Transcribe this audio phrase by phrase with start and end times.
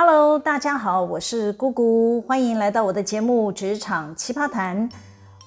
[0.00, 4.88] Hello，大家好，我是姑姑，欢迎来到我的节目《职场奇葩谈》。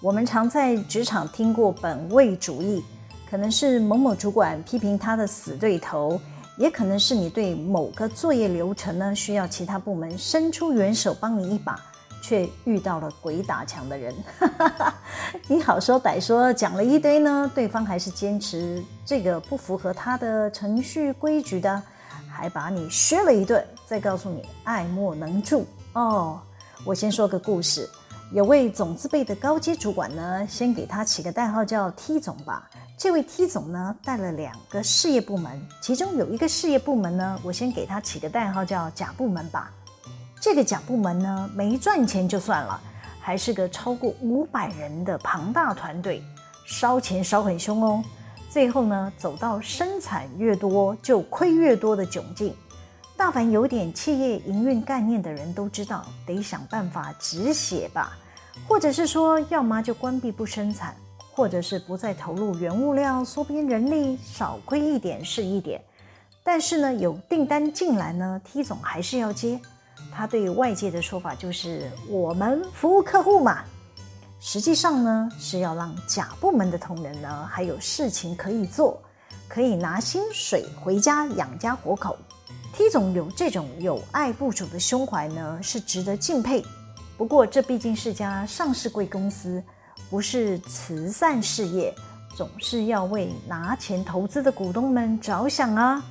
[0.02, 2.84] 我们常在职场听过本位主义，
[3.30, 6.20] 可能是某某主管批评他的死对头，
[6.58, 11.80] 也可能是你对某个作业流程呢需要其他部门伸出援手帮你一把，
[12.22, 14.14] 却遇到了鬼打墙的人。
[15.48, 21.82] 你好说歹说讲了一堆呢，对方还是坚持这个不符合他的程序规矩的。
[22.34, 26.40] 还把你削了一顿，再告诉你爱莫能助哦。
[26.86, 27.90] 我先说个故事，
[28.32, 32.70] 有位总字辈的高阶主管呢，先给他起个代号叫 T 总吧。
[32.98, 39.70] 这位 T 总呢，带了两个事业部门，其中有一个事业部门呢，我先给他起个代号叫甲部门吧。
[40.40, 42.80] 这个甲部门呢，没赚钱就算了，
[43.20, 46.24] 还是个超过五百人的庞大团队，
[46.66, 48.02] 烧钱烧很凶哦。
[48.50, 52.56] 最后呢，走到生产越多就亏越多的窘境。
[53.22, 58.18] 大凡有点企业营运概念的人都知道，得想办法止血吧，
[58.68, 60.96] 或者是说，要么就关闭不生产，
[61.32, 65.80] 或者是不再投入原物料，缩编人力，少亏一点是一点。
[66.42, 69.60] 但是呢，有订单进来呢，T 总还是要接。
[70.12, 73.60] 他对外界的说法就是：我们服务客户嘛。
[74.40, 79.00] 实际上呢，是要让甲部门的同仁呢，还有事情可以做，
[79.48, 82.18] 可以拿薪水回家养家活口。
[82.74, 86.64] T 总有这种有爱部属的胸怀呢，是值得敬佩。
[87.18, 89.62] 不过，这毕竟是家上市贵公司，
[90.10, 91.94] 不是慈善事业，
[92.36, 96.02] 总是要为拿钱投资的股东们着想啊。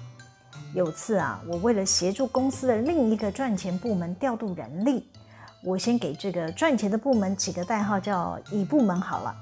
[0.75, 5.09] 有次啊，我为了协助公司的另一个赚钱部门调度人力。
[5.65, 9.35] 我先给这个赚钱的部门起个代号叫乙部门好了，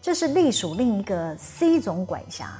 [0.00, 2.50] 这是隶属另一个 C 总管辖。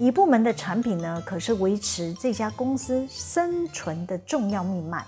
[0.00, 5.04] 乙部门的产品呢，可是维持这家公司生存的重要命脉。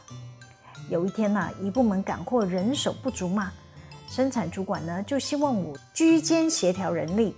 [0.91, 3.50] 有一天呢，乙部门赶货人手不足嘛，
[4.06, 7.34] 生产主管呢就希望我居间协调人力。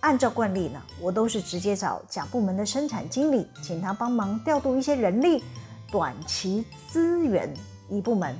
[0.00, 5.44] 按照惯例呢，我都是直接找甲部门的生产经理，请他帮忙调度一些人力，
[5.92, 7.48] 短期资源
[7.88, 8.36] 乙部门。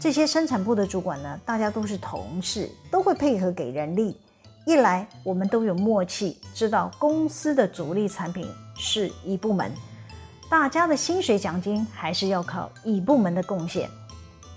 [0.00, 4.16] 这些生产部的主管呢，大家都是同事，都会配合给人力。
[4.70, 9.68] 一来，我们都有默契，知道公司的主力产品是乙部门，
[10.48, 13.90] 大家的薪水奖金还是要靠乙部门的贡献。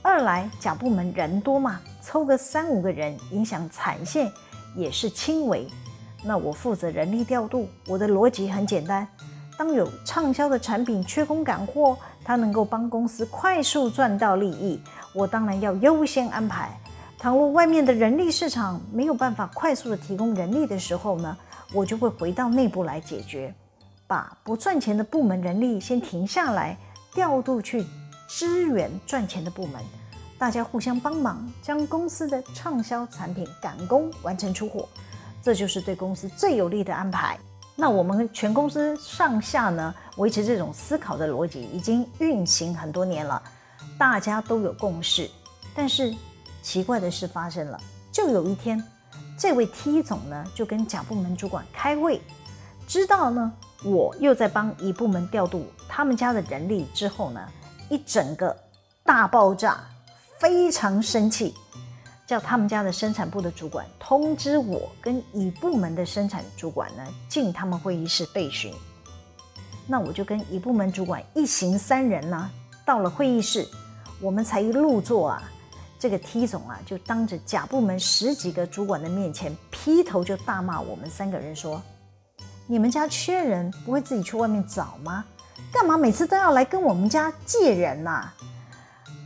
[0.03, 4.31] 二来，甲部门人多嘛，凑个三五个人，影响产线
[4.75, 5.67] 也是轻微。
[6.23, 9.07] 那我负责人力调度，我的逻辑很简单：
[9.57, 14.79] 当有畅销的产品缺工赶货，它能够帮公司快速赚到利益。
[15.11, 16.79] 我当然要优先安排。
[17.23, 21.37] 倘若外面的人力市场没有办法快速的提供人力的时候呢，
[21.71, 23.55] 我就会回到内部来解决，
[24.05, 26.77] 把不赚钱的部门人力先停下来，
[27.13, 27.85] 调度去
[28.27, 29.81] 支援赚钱的部门，
[30.37, 34.85] 大家互相帮忙，将公司的畅销产品赶工完成出货，
[35.41, 37.39] 这就是对公司最有利的安排。
[37.73, 43.41] 那我们全公司上下呢，维持这种思考的逻辑已经运行很多年了。
[43.97, 45.29] 大家都有共识，
[45.73, 46.13] 但是
[46.63, 47.79] 奇怪的事发生了。
[48.11, 48.83] 就有一天，
[49.37, 52.19] 这位 T 总呢就跟甲部门主管开会，
[52.87, 53.53] 知道呢
[53.83, 57.41] 我又在帮乙部门调度他们家的人力之后呢，
[57.89, 58.55] 一整个
[59.03, 59.83] 大爆炸，
[60.39, 61.53] 非常生气，
[62.25, 68.73] 叫他们家的生产部的主管通知我跟乙部门的生产主管呢进他们会议室备询。
[69.85, 72.49] 那我就跟乙部门主管一行三人呢
[72.85, 73.67] 到了会议室。
[74.21, 75.43] 我们才一入座啊，
[76.03, 81.81] 这个 T 总啊，就当着甲部门十几个主管的面前，劈头就大骂我们三个人说
[82.67, 85.23] ：“你们家缺人，不会自己去外面找吗？
[85.71, 88.29] 干嘛每次都要来跟我们家借人呐、？”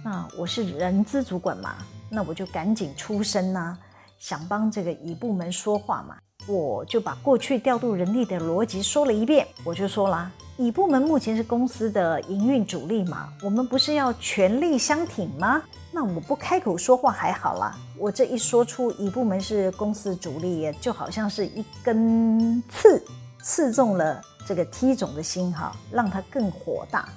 [0.05, 1.77] 那我是人资主管嘛，
[2.11, 3.75] 那我就赶紧出声呐、
[4.19, 10.31] 想帮这个乙部门说话嘛，我就把过去调度人力的逻辑说了一遍，我就说了。
[10.57, 15.63] 乙部门目前是公司的营运主力嘛，我们不是要全力相挺吗？
[15.99, 23.03] 那我不开口说话还好啦，我这一说出乙部门是公司主力，就好像是一根刺，
[23.41, 27.09] 刺中了这个 T 总的心哈，让他更火大，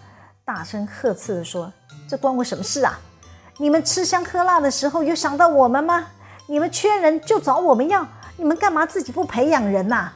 [0.47, 1.71] 大声呵斥的说
[2.09, 2.99] ：“这关我什么事啊？
[3.59, 6.07] 你们吃香喝辣的时候有想到我们吗？
[6.47, 10.11] 你们缺人就找我们要，你们干嘛自己不培养人呐？”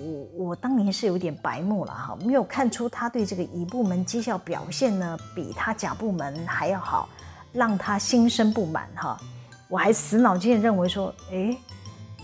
[0.00, 7.06] 我我当年是有点白目了哈，没有看出他对这个乙部门绩效表现呢比他甲部门还要好，
[7.56, 9.18] 让他心生不满哈。
[9.66, 11.56] 我还死脑筋认为说，诶，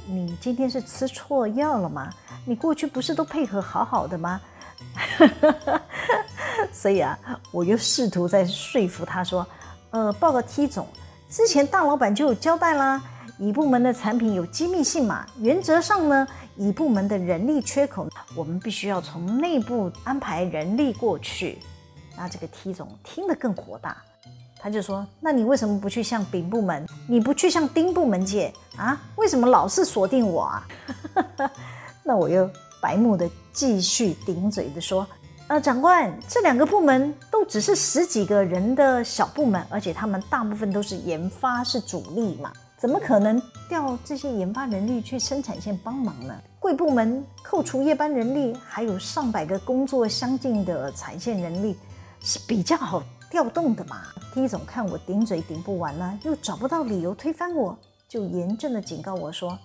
[0.07, 2.09] 你今天是吃错药了吗？
[2.45, 4.41] 你过去不是都配合好好的吗？
[6.73, 7.19] 所以啊，
[7.51, 9.47] 我又试图在说服他说，
[9.91, 10.87] 呃，报告 T 总，
[11.29, 13.03] 之前大老板就有交代啦，
[13.39, 16.27] 乙部门的产品有机密性嘛，原则上呢，
[16.57, 21.59] 乙部门的人力缺口，我们必须要从内部安排人力过去。
[22.17, 23.97] 那这个 T 总听得更火大，
[24.63, 28.97] 他就说，那你为什么不去向丙部门，你不去向丁部门借啊？
[29.17, 30.69] 为什么老是锁定我啊？
[32.05, 32.49] 那我又
[32.81, 35.05] 白目的继续顶嘴的说。
[35.49, 46.35] 呃，长官，这两个部门都只是十几个人的小部门，而且他们大部分都是研发是主力嘛，怎么可能调这些研发人力去生产线帮忙呢？
[46.61, 51.77] 贵部门扣除夜班人力，还有上百个工作相近的产线人力，
[52.21, 54.03] 是比较好调动的嘛。
[54.35, 57.77] T 总看我顶嘴顶不完了，又找不到理由推翻我，
[58.07, 59.59] 就严正的警告我说：“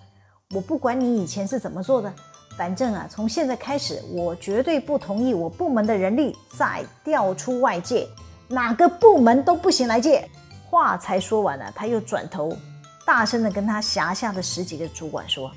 [0.54, 2.10] 我不管你以前是怎么做的。”
[2.56, 8.08] 反正啊，从现在开始，我绝对不同意我部门的人力再调出外界，
[8.48, 10.26] 哪个部门都不行来借。
[10.68, 12.56] 话才说完了，他又转头
[13.06, 15.50] 大声的跟他辖下的十几个主管说：“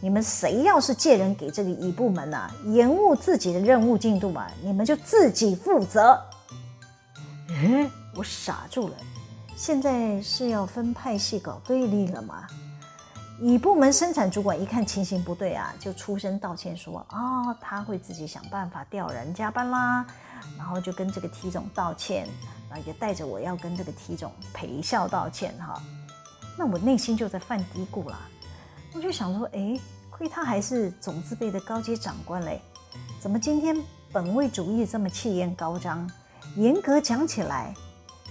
[0.00, 6.18] 你们谁要是借人给这个乙部门啊，延误自己的任务进度嘛，你们就自己负责。”
[8.14, 8.96] 我傻住了，
[9.56, 12.46] 现在是要分派系搞对立了吗？
[13.38, 20.06] 乙部门生产主管一看情形不对啊，就出声道歉说：“哦，他会自己想办法调人加班啦。”
[20.56, 22.26] 然后就跟这个 T 总道歉，
[22.70, 25.82] 啊，也带着我要跟这个 T 总赔笑道歉哈。
[26.56, 28.18] 那我内心就在犯嘀咕啦，
[28.94, 29.78] 我就想说：“哎，
[30.10, 32.62] 亏他还是总字辈的高阶长官嘞，
[33.20, 33.76] 怎么今天
[34.10, 36.10] 本位主义这么气焰高涨？
[36.54, 37.74] 严格讲起来，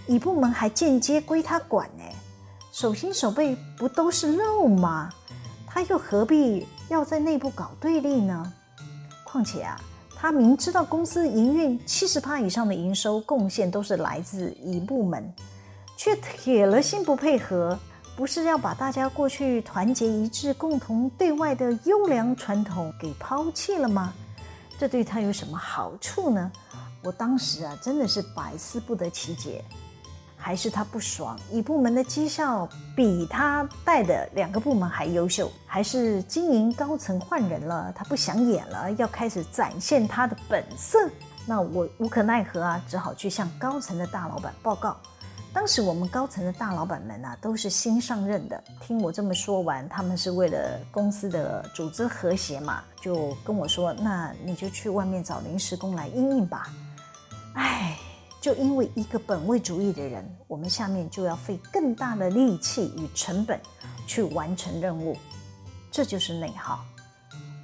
[0.07, 2.03] 乙部门还间接归他管呢。”
[2.71, 5.09] 手心手背不都是肉吗？
[5.65, 8.53] 他又何必要在内部搞对立呢？
[9.23, 9.79] 况且啊，
[10.15, 15.33] 他明知道公司营运七十趴以上的营收贡献都是来自乙部门，
[15.97, 17.77] 却铁了心不配合，
[18.15, 24.13] 不是要把大家过去团结一致、共同对外的优良传统给抛弃了吗？
[24.77, 26.51] 这对他有什么好处呢？
[27.05, 29.63] 我当时啊，真的是百思不得其解。
[30.37, 41.09] 还是他不爽，乙部门的绩效比他带的两个部门还优秀，还是经营高层换人了，他不想演了，要开始展现他的本色。
[41.47, 44.95] 那我无可奈何啊，只好去向高层的大老板报告。
[45.51, 56.67] 当时我们高层的大老板们啊，都是新上任的，听我这么说完，他们是为了公司的组织和谐嘛，就跟我说：“那你就去外面找临时工来应应吧。”
[57.55, 57.97] 哎。
[58.41, 63.59] 就因为一个本位主义的人，我们下面就要费更大的力气与成本
[64.05, 65.17] 去完成任务，
[65.91, 66.85] 这就是内耗。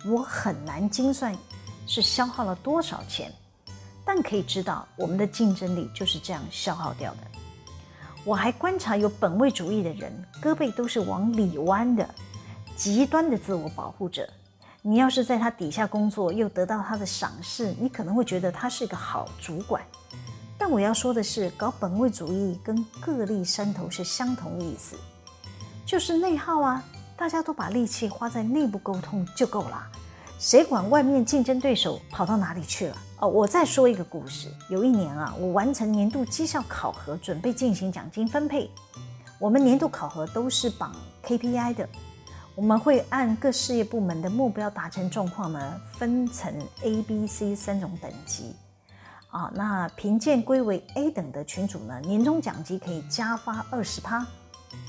[0.08, 1.38] 我很难精算
[1.86, 3.32] 是消耗了多少钱，
[4.04, 7.20] 但可以知道我们的竞争力就是这样消耗掉的。
[8.26, 10.12] 我还观察有本位主义的人，
[10.42, 12.10] 胳膊都是往里弯的，
[12.76, 14.28] 极端的自我保护者。
[14.83, 19.80] 你要是在他底下工作，又得到他的赏识，你可能会觉得他是一个好主管。
[20.57, 24.95] 但我要说的是，搞本位主义跟各立山头是相同意思，
[25.86, 26.83] 就是内耗啊！
[27.16, 29.88] 大家都把力气花在内部沟通就够了，
[30.39, 32.97] 谁管外面竞争对手跑到哪里去了？
[33.19, 34.47] 哦，我再说一个故事。
[34.68, 38.68] 有一年啊，我完成年度绩效考核，准备进行奖金分配。
[39.38, 40.92] 我们年度考核都是绑
[41.23, 41.88] KPI 的，
[42.54, 46.54] 我们会按各事业部门的目标达成状况呢，分成
[46.84, 48.54] A、B、C 三种等级。
[49.30, 54.26] 啊，那评鉴归为 A 等的群组呢，年终奖金可以加发二十趴；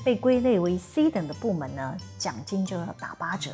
[0.03, 3.51] 被归类为 C 等的部门呢，奖金就要打八折。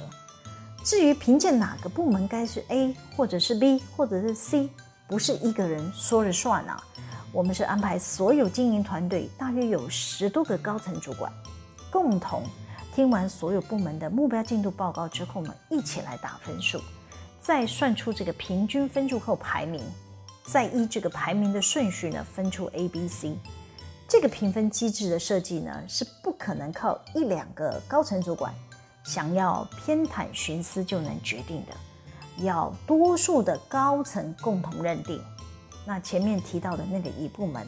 [0.84, 4.68] 至于评鉴哪个部门该是 A，或者是 B，或者是 C，
[5.08, 6.84] 不是一个人说了算啊。
[7.32, 11.32] 我们是安排所有经营团队，大约有十多个高层主管，
[11.92, 12.42] 共同
[13.00, 16.82] 听完所有部门的目标进度报告之后呢，一起来打分数，
[17.40, 19.82] 再算出这个平均分数后排名。
[20.44, 23.38] 再依这个排名的顺序呢，分出 A、B、C。
[24.06, 28.54] 这个评分机制的设计呢，是不可能靠一两个高层主管
[29.06, 35.24] 想要偏袒徇私就能决定的，要多数的高层共同认定。
[35.86, 37.66] 那前面提到的那个乙部门，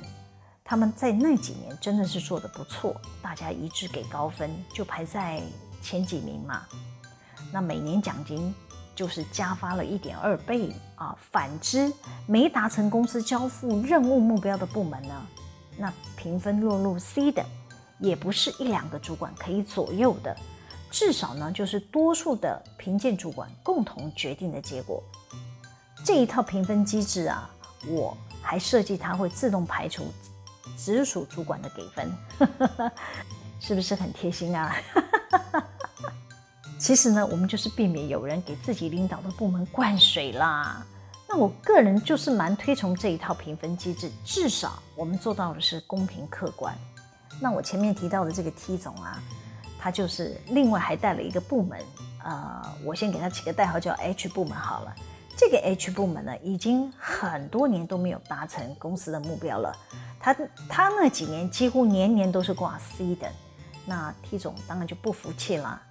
[0.72, 5.42] 他们在那几年真的是做得不错，大家一致给高分，就排在
[5.82, 6.66] 前几名嘛。
[7.52, 8.54] 那每年奖金。
[8.94, 11.18] 就是加发了一点二倍啊！
[11.32, 11.92] 反之，
[12.28, 15.28] 没达成公司交付任务目标的部门呢，
[15.78, 17.44] 那评分落入 C 等，
[18.00, 20.38] 也不是一两个主管可以左右的，
[20.92, 25.02] 至少呢就是多数的评鉴主管共同决定的结果。
[26.06, 27.50] 这一套评分机制啊，
[27.88, 30.04] 我还设计它会自动排除
[30.84, 32.12] 直属主管的给分，
[33.60, 34.76] 是不是很贴心啊？
[36.80, 40.84] 其实呢，我们就是避免有人给自己领导的部门灌水啦。
[41.30, 46.76] 那我个人就是蛮推崇这一套评分机制，至少我们做到的是公平客观。
[47.40, 49.22] 那我前面提到的这个 T 总啊，
[49.80, 51.80] 他就是另外还带了一个部门，
[52.24, 54.96] 呃，我先给他起个代号叫 H 部门好了。
[55.42, 59.76] 这个 H 部门呢，已经很多年都没有达成公司的目标了。
[60.20, 60.36] 他
[60.70, 63.28] 他那几年几乎年年都是挂 C 等，
[63.84, 65.82] 那 T 总当然就不服气了。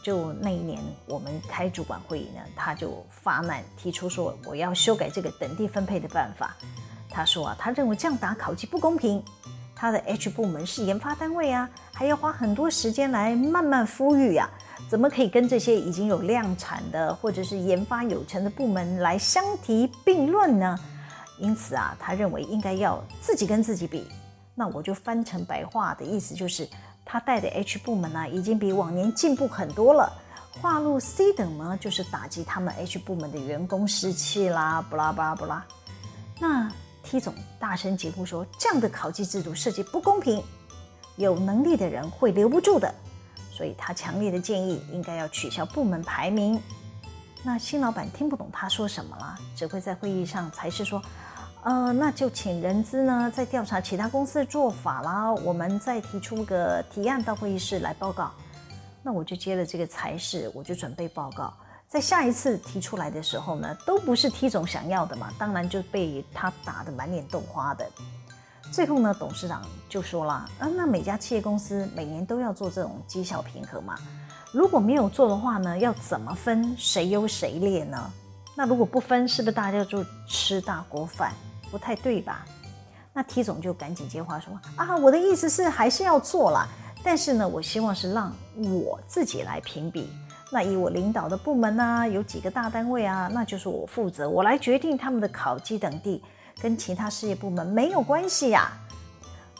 [0.00, 6.54] 就那一年，我们开主管会议呢，他就发难提出说，我要修改这个等地分配的办法。
[7.10, 9.20] 他说啊，他认为这样打考绩不公平。
[9.74, 14.48] 他的 H 部门是研发单位啊，还要花很多时间来慢慢孵育呀，
[14.88, 20.78] 怎么可以跟这些已经有量产的或者是研发有成的部门来相提并论呢？
[21.38, 24.06] 因此啊，他认为应该要自己跟自己比。
[24.54, 26.68] 那我就翻成白话的意思就是。
[27.06, 30.10] 他带的 H 部门呢，已经比往年进步很多了。
[30.62, 35.66] 划入 C 等呢，就是打击他们 H 部门的员工士气啦，不啦不啦不啦。
[36.40, 36.72] 那
[37.02, 40.42] T 总大声疾呼说：“这样的考绩制度设计不公平，
[41.16, 42.92] 有能力的人会留不住的。”
[43.54, 46.60] 所以他强烈的建议应该要取消部门排名。
[47.44, 51.00] 那新老板听不懂他说什么了，只会在会议上才是说。
[51.62, 55.32] 呃，那就请人资呢，再调查其他公司的做法啦。
[55.32, 58.30] 我们再提出个提案到会议室来报告。
[59.02, 61.54] 那我就接了这个差事，我就准备报告。
[61.88, 67.90] 在下一次提出来的时候呢，都不是 T 总想要的嘛，当然就被他打得满脸豆花的。
[68.74, 73.94] 最后呢，董事长就说了：啊，那每家企业公司每年都要做这种绩效评核嘛，
[74.50, 78.10] 如果没有做的话呢，要怎么分谁优谁劣呢？
[78.56, 81.32] 那如果不分，是不是大家就吃大锅饭？
[81.70, 82.44] 不太对吧？
[83.12, 86.66] 那 T 总就赶紧接话说啊，我的意思是还是要做啦，
[87.04, 90.10] 但是呢，我希望是让我自己来评比。
[90.50, 96.20] 那以我领导的部门呢、有几个大单位啊，那就是我负责，我来决定他们的考绩等地，
[96.60, 98.72] 跟其他事业部门没有关系呀、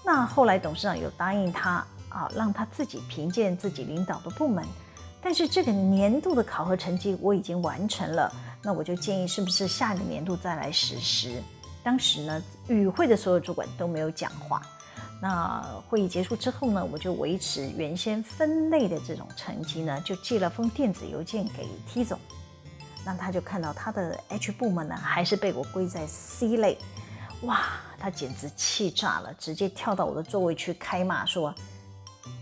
[0.04, 4.64] 那后来董事长有答应他啊，让他自己评鉴自己领导的部门，
[5.20, 8.32] 但是这个年度的考核成绩我已经完成了，
[8.62, 11.42] 那我就建议是不是下一个年度再来实施。
[11.82, 14.62] 当时呢，与会的所有主管都没有讲话。
[15.20, 22.18] 那会议结束之后呢，我就维持原先分类的这种成绩呢，就寄了封电子邮件给 T 总，
[23.04, 26.78] 那他就看到他的 H 部门呢，还是被我归在 C 类。
[27.42, 27.60] 哇，
[27.98, 31.54] 他简直气炸了，直接跳到我的座位去开骂说：“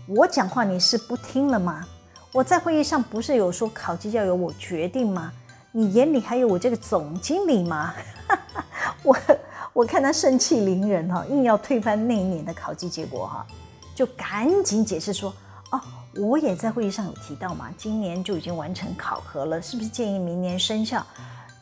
[0.07, 1.85] 我讲话你是不听了吗？
[2.31, 5.33] 我在会议上不是有说考绩要由我决定吗？
[5.71, 7.93] 你眼里还有我这个总经理吗？”
[9.03, 9.17] 我
[9.73, 13.45] 我看他盛气凌人哈，硬要推翻那一年的考绩结果哈，
[13.93, 15.33] 就赶紧解释说
[15.71, 15.81] 哦，
[16.15, 21.05] 我也在会议上有提到嘛，今年就已经完成考核了，是不是建议明年生效？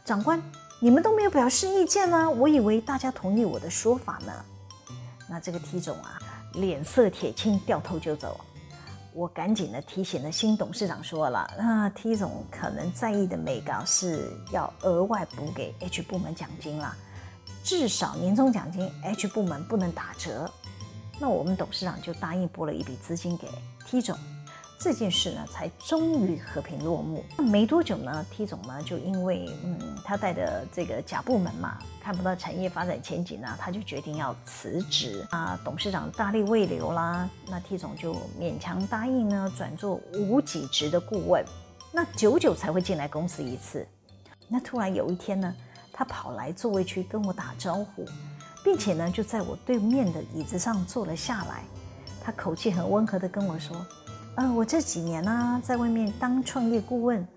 [0.04, 0.42] 长官，
[0.80, 4.34] 你们都没有表示意见呢，我以为大家同意我的说法呢。
[5.30, 6.20] 那这个 T 总啊，
[6.56, 8.40] 脸色铁青，掉头就走。
[9.14, 16.96] 我赶紧的提醒了新董事长说了，那 T 总可能在意的美稿是要额外补给 H 部门奖金啦。
[17.64, 20.52] 至少年终奖金 H 部门不能打折，
[21.20, 23.48] 那我们董事长就答应拨了一笔资金给
[23.86, 24.18] T 总，
[24.82, 27.24] 这件事呢才终于和平落幕。
[27.38, 35.60] 没多久呢，T 总呢就因为嗯他带的这个甲部门嘛，看不到产业发展前景呢，他就决定要辞职啊。
[35.64, 41.46] 董事长大力慰留啦，那 T 总就勉强答应呢转做无给职的顾问，
[41.92, 43.88] 那久久才会进来公司一次。
[44.48, 45.56] 那突然有一天呢。
[45.94, 48.06] 他跑来座位区跟我打招呼，
[48.64, 51.64] 并且呢，就在我对面的椅子上坐了下来。
[52.24, 53.86] 他口气很温和地跟我说
[54.36, 57.28] ：“呃，我这几年呢，在外面当创业顾问，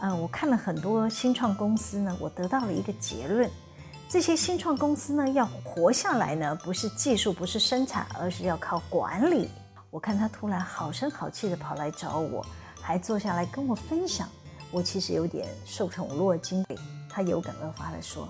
[0.00, 3.48] 呃，我看了很多新创公司呢，我得到了一个结论：
[4.08, 9.48] 这些新创公司呢，要活下来呢，不是技术，不是生产，而是要靠管理。”
[9.90, 12.44] 我看他突然好声好气地跑来找我，
[12.80, 14.28] 还坐下来跟我分享，
[14.72, 16.66] 我其实有点受宠若惊。
[17.08, 18.28] 他有感而发地说：“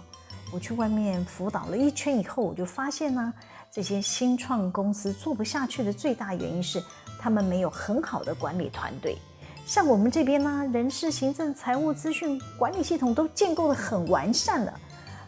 [0.53, 3.33] 我去外面辅导了一圈以后，我就发现呢，
[3.75, 6.81] 这些新创公司做不下去的最大原因是
[7.19, 9.19] 他们没有很好的管理团队。
[9.66, 14.73] 像我们这边呢，人事、行政、财务、资讯管理系统都建构得很完善了，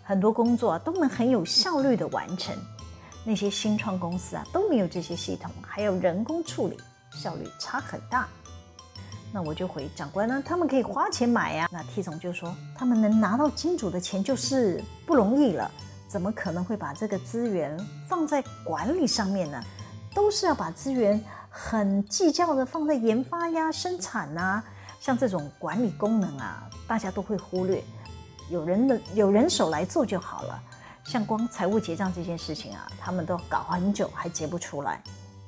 [0.04, 2.54] 很多工作都能很有效率地完成。
[3.24, 6.78] 那些新创公司啊，都没有这些系统，还有人工处理，
[7.20, 8.28] 效率差很大。”
[9.34, 11.68] 那我就回长官呢，他们可以花钱买呀。
[11.72, 15.68] 那 T 总就说，他们能拿到金主的钱就是不容易了，
[16.08, 17.76] 怎么可能会把这个资源
[18.08, 19.62] 放在管理上面呢？
[20.14, 24.64] 都是要把资源很计较的放在研发呀、生产啊，
[24.98, 27.84] 像这种管理功能啊，大家都会忽略，
[28.48, 30.62] 有人的有人手来做就好了。
[31.04, 35.02] 像光财务结账这件事情啊，他们都搞很久还结不出来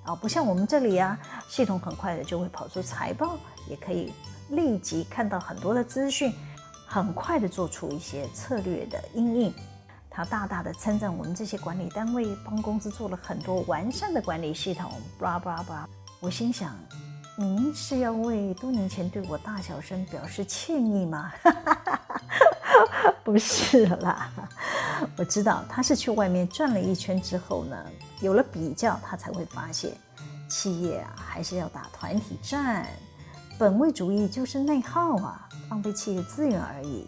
[0.05, 3.39] 啊，不像我们这里啊，系统很快的就会跑出财报，
[3.69, 4.13] 也可以
[4.51, 6.33] 立即看到很多的资讯，
[6.87, 9.55] 很快的做出一些策略的应应。
[10.11, 15.89] 他大大的称赞我们这些管理单位帮公司做了很多完善的管理系统，巴拉巴拉巴拉。
[16.21, 16.75] 我心想，
[17.37, 21.33] 您是要为多年前对我大小声表示歉意吗？
[23.23, 24.31] 不是啦。
[25.17, 27.77] 我知道他是去外面转了一圈之后呢，
[28.21, 29.93] 有了比较，他才会发现，
[30.49, 32.85] 企业啊还是要打团体战，
[33.57, 37.07] 本位主义就是内耗啊，浪费企业资源而已。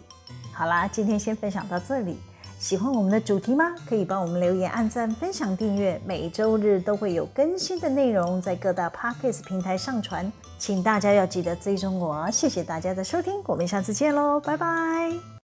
[0.53, 2.17] 好啦，今天先分享到这里。
[2.61, 3.73] 喜欢我们的主题吗？
[3.89, 12.29] 可以帮我们留言、按赞、分享、订阅，每周日都会有更新的内容在各大 Podcast 平台上传，请大家要记得追踪我。
[12.29, 15.40] 谢谢大家的收听，我们下次见喽，拜拜。